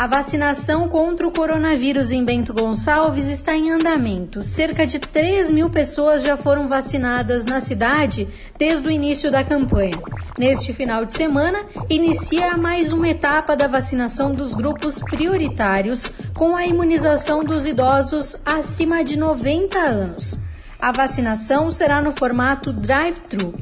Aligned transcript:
A 0.00 0.06
vacinação 0.06 0.88
contra 0.88 1.28
o 1.28 1.30
coronavírus 1.30 2.10
em 2.10 2.24
Bento 2.24 2.54
Gonçalves 2.54 3.26
está 3.26 3.54
em 3.54 3.70
andamento. 3.70 4.42
Cerca 4.42 4.86
de 4.86 4.98
3 4.98 5.50
mil 5.50 5.68
pessoas 5.68 6.22
já 6.22 6.38
foram 6.38 6.66
vacinadas 6.66 7.44
na 7.44 7.60
cidade 7.60 8.26
desde 8.58 8.88
o 8.88 8.90
início 8.90 9.30
da 9.30 9.44
campanha. 9.44 10.00
Neste 10.38 10.72
final 10.72 11.04
de 11.04 11.12
semana, 11.12 11.66
inicia 11.90 12.56
mais 12.56 12.94
uma 12.94 13.10
etapa 13.10 13.54
da 13.54 13.66
vacinação 13.66 14.34
dos 14.34 14.54
grupos 14.54 15.00
prioritários 15.00 16.10
com 16.32 16.56
a 16.56 16.64
imunização 16.64 17.44
dos 17.44 17.66
idosos 17.66 18.36
acima 18.42 19.04
de 19.04 19.18
90 19.18 19.78
anos. 19.78 20.40
A 20.80 20.92
vacinação 20.92 21.70
será 21.70 22.00
no 22.00 22.12
formato 22.12 22.72
drive-thru 22.72 23.52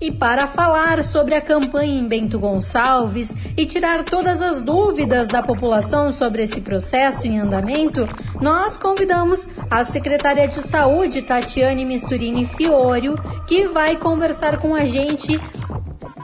e 0.00 0.12
para 0.12 0.46
falar 0.46 1.02
sobre 1.02 1.34
a 1.34 1.40
campanha 1.40 1.98
em 1.98 2.06
Bento 2.06 2.38
Gonçalves 2.38 3.36
e 3.56 3.66
tirar 3.66 4.04
todas 4.04 4.40
as 4.40 4.60
dúvidas 4.60 5.28
da 5.28 5.42
população 5.42 6.12
sobre 6.12 6.42
esse 6.42 6.60
processo 6.60 7.26
em 7.26 7.38
andamento, 7.38 8.08
nós 8.40 8.76
convidamos 8.76 9.48
a 9.70 9.84
secretária 9.84 10.46
de 10.46 10.62
Saúde, 10.62 11.22
Tatiane 11.22 11.84
Misturini 11.84 12.46
Fiorio, 12.46 13.16
que 13.46 13.66
vai 13.66 13.96
conversar 13.96 14.58
com 14.58 14.74
a 14.74 14.84
gente 14.84 15.40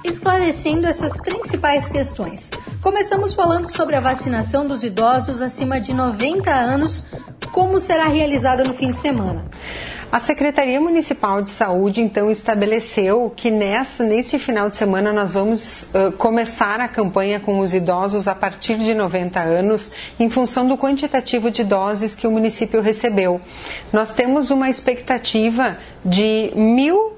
esclarecendo 0.05 0.87
essas 0.87 1.19
principais 1.19 1.89
questões. 1.89 2.51
Começamos 2.81 3.33
falando 3.33 3.71
sobre 3.71 3.97
a 3.97 4.01
vacinação 4.01 4.67
dos 4.67 4.85
idosos 4.85 5.41
acima 5.41 5.81
de 5.81 5.95
90 5.95 6.51
anos, 6.51 7.05
como 7.51 7.81
será 7.81 8.05
realizada 8.05 8.63
no 8.63 8.75
fim 8.75 8.91
de 8.91 8.99
semana. 8.99 9.47
A 10.15 10.21
Secretaria 10.21 10.81
Municipal 10.81 11.43
de 11.43 11.51
Saúde, 11.51 12.01
então, 12.01 12.31
estabeleceu 12.31 13.33
que 13.35 13.51
nessa, 13.51 14.05
neste 14.05 14.39
final 14.39 14.71
de 14.71 14.77
semana 14.77 15.13
nós 15.13 15.33
vamos 15.33 15.93
uh, 15.93 16.13
começar 16.13 16.81
a 16.81 16.87
campanha 16.87 17.41
com 17.41 17.59
os 17.59 17.75
idosos 17.75 18.29
a 18.29 18.35
partir 18.37 18.79
de 18.79 18.95
90 18.95 19.41
anos, 19.41 19.91
em 20.21 20.31
função 20.31 20.69
do 20.69 20.79
quantitativo 20.79 21.51
de 21.51 21.65
doses 21.65 22.15
que 22.15 22.29
o 22.29 22.31
município 22.31 22.81
recebeu. 22.81 23.41
Nós 23.93 24.13
temos 24.13 24.53
uma 24.53 24.71
expectativa 24.71 25.79
de 26.05 26.53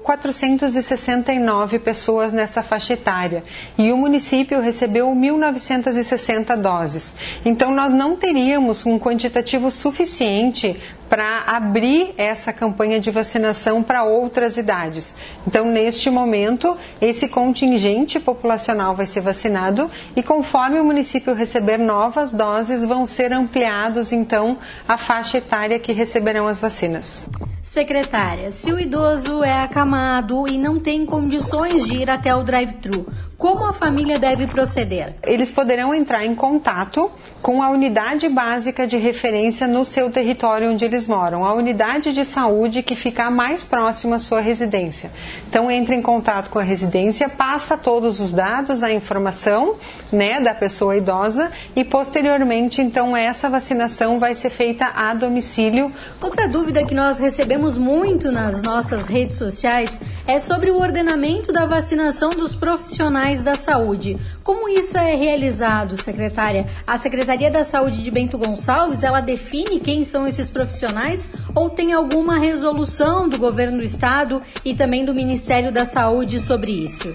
1.469 0.07 1.79
pessoas 1.79 2.31
nessa 2.31 2.63
faixa 2.63 2.93
etária 2.93 3.43
e 3.77 3.91
o 3.91 3.97
município 3.97 4.61
recebeu 4.61 5.07
1.960 5.09 6.55
doses. 6.55 7.15
Então, 7.43 7.71
nós 7.71 7.93
não 7.93 8.15
teríamos 8.15 8.85
um 8.85 8.97
quantitativo 8.97 9.69
suficiente 9.69 10.79
para 11.09 11.43
abrir 11.47 12.13
essa 12.17 12.51
campanha 12.53 12.99
de 12.99 13.09
vacinação 13.11 13.81
para 13.83 14.03
outras 14.03 14.57
idades. 14.57 15.15
Então, 15.45 15.65
neste 15.65 16.09
momento, 16.09 16.77
esse 17.01 17.27
contingente 17.27 18.19
populacional 18.19 18.95
vai 18.95 19.05
ser 19.05 19.21
vacinado 19.21 19.89
e 20.15 20.23
conforme 20.23 20.79
o 20.79 20.85
município 20.85 21.33
receber 21.33 21.77
novas 21.77 22.31
doses, 22.31 22.83
vão 22.83 23.05
ser 23.05 23.31
ampliados 23.33 24.11
então 24.11 24.57
a 24.87 24.97
faixa 24.97 25.37
etária 25.37 25.79
que 25.79 25.91
receberão 25.91 26.47
as 26.47 26.59
vacinas. 26.59 27.25
Secretária, 27.67 28.49
se 28.49 28.71
o 28.71 28.79
idoso 28.79 29.43
é 29.43 29.61
acamado 29.61 30.47
e 30.47 30.57
não 30.57 30.79
tem 30.79 31.05
condições 31.05 31.85
de 31.85 31.97
ir 31.97 32.09
até 32.09 32.33
o 32.33 32.41
drive-thru, 32.41 33.05
como 33.37 33.65
a 33.65 33.73
família 33.73 34.17
deve 34.17 34.47
proceder? 34.47 35.13
Eles 35.21 35.51
poderão 35.51 35.93
entrar 35.93 36.25
em 36.25 36.33
contato 36.33 37.11
com 37.41 37.61
a 37.61 37.69
unidade 37.69 38.29
básica 38.29 38.87
de 38.87 38.95
referência 38.95 39.67
no 39.67 39.83
seu 39.83 40.09
território 40.09 40.71
onde 40.71 40.85
eles 40.85 41.07
moram, 41.07 41.43
a 41.43 41.53
unidade 41.53 42.13
de 42.13 42.23
saúde 42.23 42.81
que 42.81 42.95
fica 42.95 43.29
mais 43.29 43.65
próxima 43.65 44.15
à 44.15 44.19
sua 44.19 44.39
residência. 44.39 45.11
Então 45.49 45.69
entre 45.69 45.93
em 45.93 46.01
contato 46.01 46.49
com 46.49 46.59
a 46.59 46.63
residência, 46.63 47.27
passa 47.27 47.77
todos 47.77 48.21
os 48.21 48.31
dados, 48.31 48.81
a 48.81 48.93
informação, 48.93 49.75
né, 50.09 50.39
da 50.39 50.55
pessoa 50.55 50.95
idosa 50.95 51.51
e 51.75 51.83
posteriormente 51.83 52.81
então 52.81 53.15
essa 53.15 53.49
vacinação 53.49 54.19
vai 54.19 54.33
ser 54.33 54.51
feita 54.51 54.85
a 54.95 55.13
domicílio. 55.13 55.91
Outra 56.21 56.47
dúvida 56.47 56.85
que 56.85 56.95
nós 56.95 57.19
recebemos 57.19 57.56
muito 57.57 58.31
nas 58.31 58.61
nossas 58.61 59.07
redes 59.07 59.35
sociais 59.35 59.99
é 60.27 60.37
sobre 60.37 60.69
o 60.69 60.79
ordenamento 60.79 61.51
da 61.51 61.65
vacinação 61.65 62.29
dos 62.29 62.53
profissionais 62.53 63.41
da 63.41 63.55
saúde. 63.55 64.15
Como 64.43 64.69
isso 64.69 64.95
é 64.95 65.15
realizado, 65.15 65.99
secretária? 65.99 66.67
A 66.85 66.97
Secretaria 66.97 67.49
da 67.49 67.63
Saúde 67.63 68.03
de 68.03 68.11
Bento 68.11 68.37
Gonçalves, 68.37 69.01
ela 69.01 69.21
define 69.21 69.79
quem 69.79 70.03
são 70.03 70.27
esses 70.27 70.51
profissionais 70.51 71.31
ou 71.55 71.69
tem 71.69 71.93
alguma 71.93 72.37
resolução 72.37 73.27
do 73.27 73.39
governo 73.39 73.79
do 73.79 73.83
estado 73.83 74.41
e 74.63 74.75
também 74.75 75.03
do 75.03 75.15
Ministério 75.15 75.71
da 75.71 75.83
Saúde 75.83 76.39
sobre 76.39 76.71
isso? 76.71 77.11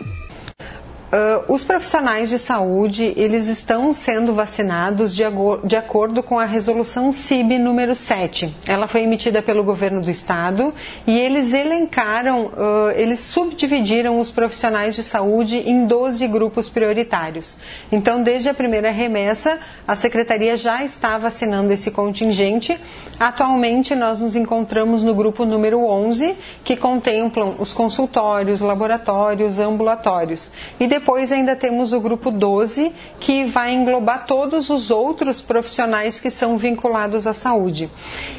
Uh, 1.12 1.53
os 1.53 1.62
profissionais 1.62 2.31
de 2.31 2.39
saúde, 2.39 3.12
eles 3.19 3.47
estão 3.47 3.93
sendo 3.93 4.33
vacinados 4.33 5.15
de, 5.15 5.23
de, 5.62 5.77
acordo 5.77 6.23
com 6.23 6.39
a 6.39 6.47
resolução 6.47 7.12
CIB 7.12 7.59
número 7.59 7.95
7. 7.95 8.56
Ela 8.67 8.87
foi 8.87 9.03
emitida 9.03 9.43
pelo 9.43 9.62
governo 9.62 10.01
do 10.01 10.11
estado 10.11 10.72
e 11.06 11.19
eles 11.19 11.53
elencaram, 11.53 12.47
uh, 12.47 12.93
eles 12.95 13.19
subdividiram 13.19 14.19
os 14.19 14.31
profissionais 14.31 14.97
de 14.97 15.03
saúde 15.03 15.59
em 15.59 15.84
12 15.84 16.27
grupos 16.28 16.71
prioritários. 16.71 17.59
Então, 17.93 18.22
desde 18.22 18.49
a 18.49 18.55
primeira 18.55 18.91
remessa, 18.91 19.59
a 19.87 19.95
secretaria 19.95 20.56
já 20.56 20.83
está 20.83 21.19
vacinando 21.19 21.75
esse 21.75 21.91
contingente. 21.91 22.81
Atualmente, 23.21 23.95
nós 23.95 24.19
nos 24.19 24.34
encontramos 24.34 25.03
no 25.03 25.15
grupo 25.15 25.45
número 25.45 25.84
11, 25.84 26.34
que 26.65 26.75
contemplam 26.75 27.56
os 27.59 27.75
consultórios, 27.75 28.62
laboratórios, 28.62 29.59
ambulatórios. 29.59 30.51
E 30.81 30.87
depois 30.87 31.02
ainda 31.33 31.57
temos 31.57 31.93
o 31.93 32.01
grupo 32.01 32.31
12, 32.31 32.93
que 33.21 33.45
vai 33.45 33.73
englobar 33.73 34.27
todos 34.27 34.71
os 34.71 34.91
outros 34.91 35.41
profissionais 35.41 36.19
que 36.19 36.31
são 36.31 36.57
vinculados 36.57 37.27
à 37.27 37.33
saúde. 37.33 37.91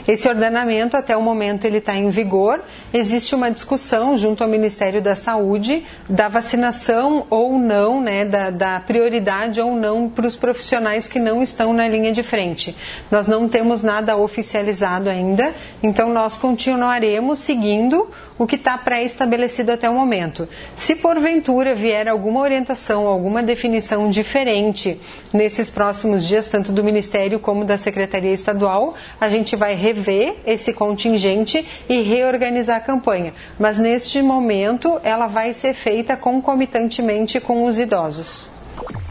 Esse 0.07 0.28
ordenamento, 0.28 0.97
até 0.97 1.16
o 1.16 1.22
momento, 1.22 1.66
ele 1.66 1.78
está 1.78 1.96
em 1.96 2.09
vigor. 2.09 2.62
Existe 2.94 3.35
uma 3.35 3.50
discussão 3.50 4.18
junto 4.18 4.44
ao 4.44 4.50
Ministério 4.50 5.01
da 5.01 5.16
Saúde 5.16 5.85
da 6.09 6.28
vacinação 6.28 7.25
ou 7.29 7.57
não, 7.57 8.01
né, 8.01 8.25
da, 8.25 8.50
da 8.50 8.80
prioridade 8.80 9.59
ou 9.59 9.75
não 9.75 10.09
para 10.09 10.28
os 10.28 10.35
profissionais 10.35 11.07
que 11.07 11.19
não 11.19 11.41
estão 11.41 11.74
na 11.74 11.88
linha 11.88 12.12
de 12.12 12.24
frente. 12.24 12.75
Nós 13.09 13.28
não 13.28 13.47
temos 13.47 13.81
nada 13.81 14.18
oficializado 14.18 15.09
ainda, 15.09 15.53
então 15.81 16.13
nós 16.13 16.35
continuaremos 16.35 17.40
seguindo 17.40 18.09
o 18.38 18.47
que 18.47 18.55
está 18.55 18.77
pré-estabelecido 18.77 19.71
até 19.71 19.89
o 19.89 19.94
momento. 19.94 20.47
Se 20.75 20.95
porventura 20.95 21.75
vier 21.75 22.07
alguma 22.07 22.41
orientação, 22.41 23.07
alguma 23.07 23.44
definição 23.44 24.09
diferente 24.09 24.99
nesses 25.31 25.69
próximos 25.69 26.25
dias, 26.25 26.47
tanto 26.47 26.71
do 26.71 26.83
Ministério 26.83 27.39
como 27.39 27.66
da 27.66 27.77
Secretaria 27.77 28.31
Estadual, 28.31 28.95
a 29.19 29.29
gente 29.29 29.55
vai 29.55 29.75
rever 29.75 30.35
esse 30.45 30.73
contingente 30.73 31.66
e 31.88 32.01
reorganizar 32.01 32.77
a 32.77 32.81
campanha. 32.81 33.33
Mas 33.59 33.79
neste 33.79 34.21
momento, 34.21 35.00
ela 35.03 35.27
vai 35.27 35.53
ser 35.53 35.73
feita 35.73 36.15
concomitantemente 36.15 37.39
com 37.39 37.65
os 37.65 37.79
idosos. 37.79 38.53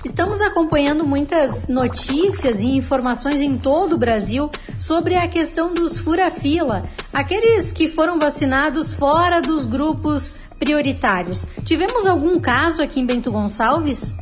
Estamos 0.04 0.40
acompanhando 0.40 1.06
muitas 1.06 1.68
notícias 1.68 2.60
e 2.60 2.66
informações 2.66 3.40
em 3.40 3.56
todo 3.56 3.92
o 3.92 3.98
Brasil 3.98 4.50
sobre 4.76 5.14
a 5.14 5.28
questão 5.28 5.72
dos 5.72 5.96
fura-fila, 5.96 6.84
aqueles 7.12 7.70
que 7.70 7.88
foram 7.88 8.18
vacinados 8.18 8.92
fora 8.92 9.40
dos 9.40 9.64
grupos 9.64 10.34
prioritários. 10.58 11.48
Tivemos 11.64 12.04
algum 12.04 12.40
caso 12.40 12.82
aqui 12.82 12.98
em 12.98 13.06
Bento 13.06 13.30
Gonçalves? 13.30 14.12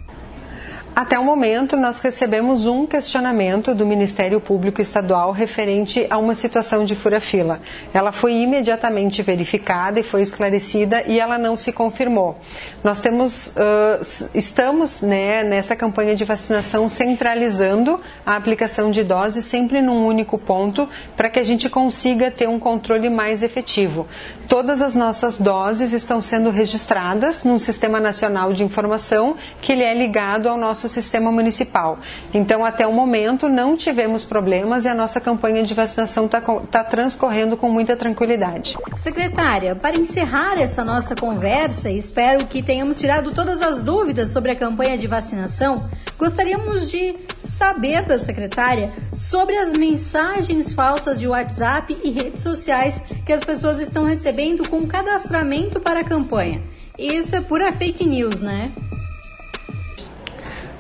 Até 0.95 1.19
o 1.19 1.25
momento, 1.25 1.77
nós 1.77 2.01
recebemos 2.01 2.67
um 2.67 2.85
questionamento 2.85 3.75
do 3.75 3.87
Ministério 3.87 4.41
Público 4.41 4.83
Estadual 4.83 5.31
referente 5.31 6.07
a 6.11 6.19
uma 6.19 6.35
situação 6.35 6.85
de 6.85 6.97
fura-fila. 6.97 7.61
Ela 7.95 8.11
foi 8.11 8.35
imediatamente 8.35 9.23
verificada 9.23 10.01
e 10.01 10.03
foi 10.03 10.21
esclarecida 10.21 11.05
e 11.07 11.19
ela 11.19 11.39
não 11.39 11.57
se 11.57 11.73
confirmou. 11.73 12.39
Nós 12.83 13.01
temos, 13.01 13.55
uh, 13.57 14.31
estamos 14.35 15.01
né, 15.01 15.45
nessa 15.45 15.77
campanha 15.77 16.17
de 16.17 16.25
vacinação 16.25 16.89
centralizando 16.89 18.01
a 18.27 18.35
aplicação 18.37 18.91
de 18.91 19.05
doses 19.05 19.45
sempre 19.45 19.81
num 19.81 20.05
único 20.05 20.37
ponto 20.37 20.89
para 21.17 21.31
que 21.31 21.39
a 21.39 21.45
gente 21.45 21.69
consiga 21.69 22.31
ter 22.31 22.49
um 22.49 22.59
controle 22.59 23.09
mais 23.09 23.43
efetivo. 23.45 24.07
Todas 24.49 24.83
as 24.83 24.95
nossas 24.97 25.39
doses 25.39 25.93
estão 25.93 26.21
sendo 26.21 26.51
registradas 26.51 27.45
num 27.45 27.59
sistema 27.59 28.01
nacional 28.01 28.53
de 28.53 28.65
informação 28.65 29.37
que 29.63 29.73
ele 29.73 29.85
é 29.85 29.95
ligado 29.95 30.49
ao 30.49 30.59
nosso 30.59 30.90
sistema 30.91 31.33
municipal. 31.33 31.99
Então, 32.35 32.65
até 32.65 32.87
o 32.87 32.93
momento, 32.93 33.49
não 33.49 33.77
tivemos 33.77 34.25
problemas 34.25 34.85
e 34.85 34.89
a 34.89 34.95
nossa 34.95 35.21
campanha 35.21 35.63
de 35.65 35.73
vacinação 35.73 36.27
está 36.27 36.41
tá 36.41 36.85
transcorrendo 36.85 37.57
com 37.57 37.71
muita 37.71 37.97
tranquilidade. 37.97 38.77
Secretária, 38.97 39.75
para 39.75 39.97
encerrar 39.97 40.61
essa 40.61 40.85
nossa 40.85 41.15
conversa, 41.15 41.91
espero 41.91 42.45
que 42.47 42.63
tenhamos 42.63 42.99
tirado 42.99 43.33
todas 43.33 43.63
as 43.63 43.83
dúvidas 43.83 44.31
sobre 44.31 44.53
a 44.53 44.57
campanha 44.57 44.99
de 44.99 45.07
vacinação. 45.07 45.89
Gostaríamos 46.19 46.91
de 46.91 47.17
saber 47.39 48.05
da 48.05 48.19
secretária 48.19 48.91
sobre 49.13 49.57
as 49.57 49.73
mensagens 49.73 50.73
falsas 50.73 51.19
de 51.19 51.27
WhatsApp 51.27 51.97
e 52.05 52.11
redes 52.11 52.43
sociais 52.43 53.03
que 53.25 53.33
as 53.33 53.41
pessoas 53.41 53.81
estão 53.81 54.05
recebendo 54.05 54.69
com 54.69 54.87
cadastramento 54.87 55.81
para 55.81 56.01
a 56.01 56.05
campanha. 56.05 56.63
Isso 56.99 57.35
é 57.35 57.41
pura 57.41 57.73
fake 57.73 58.05
news, 58.05 58.43
né? 58.43 58.71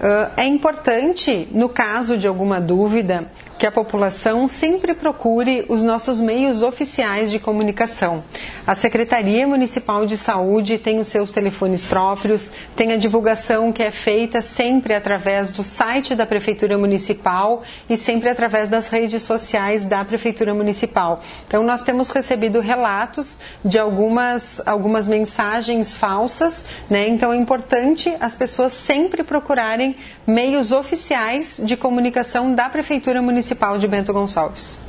Uh, 0.00 0.32
é 0.34 0.46
importante, 0.46 1.46
no 1.52 1.68
caso 1.68 2.16
de 2.16 2.26
alguma 2.26 2.58
dúvida, 2.58 3.30
que 3.60 3.66
a 3.66 3.70
população 3.70 4.48
sempre 4.48 4.94
procure 4.94 5.66
os 5.68 5.82
nossos 5.82 6.18
meios 6.18 6.62
oficiais 6.62 7.30
de 7.30 7.38
comunicação. 7.38 8.24
A 8.66 8.74
Secretaria 8.74 9.46
Municipal 9.46 10.06
de 10.06 10.16
Saúde 10.16 10.78
tem 10.78 10.98
os 10.98 11.08
seus 11.08 11.30
telefones 11.30 11.84
próprios, 11.84 12.50
tem 12.74 12.92
a 12.92 12.96
divulgação 12.96 13.70
que 13.70 13.82
é 13.82 13.90
feita 13.90 14.40
sempre 14.40 14.94
através 14.94 15.50
do 15.50 15.62
site 15.62 16.14
da 16.14 16.24
Prefeitura 16.24 16.78
Municipal 16.78 17.62
e 17.86 17.98
sempre 17.98 18.30
através 18.30 18.70
das 18.70 18.88
redes 18.88 19.24
sociais 19.24 19.84
da 19.84 20.02
Prefeitura 20.06 20.54
Municipal. 20.54 21.20
Então, 21.46 21.62
nós 21.62 21.82
temos 21.82 22.08
recebido 22.08 22.60
relatos 22.60 23.38
de 23.62 23.78
algumas, 23.78 24.66
algumas 24.66 25.06
mensagens 25.06 25.92
falsas, 25.92 26.64
né? 26.88 27.06
Então, 27.08 27.30
é 27.30 27.36
importante 27.36 28.10
as 28.18 28.34
pessoas 28.34 28.72
sempre 28.72 29.22
procurarem 29.22 29.89
meios 30.26 30.72
oficiais 30.72 31.60
de 31.64 31.76
comunicação 31.76 32.54
da 32.54 32.68
Prefeitura 32.68 33.20
Municipal 33.20 33.40
Municipal 33.40 33.78
de 33.78 33.88
Bento 33.88 34.12
Gonçalves. 34.12 34.80